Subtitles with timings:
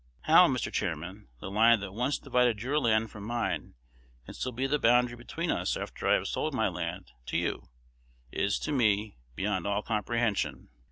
[0.21, 0.73] How, Mr.
[0.73, 3.75] Chairman, the line that once divided your land from mine
[4.25, 7.69] can still be the boundary between us after I have sold my land to you,
[8.31, 10.69] is, to me, beyond all comprehension.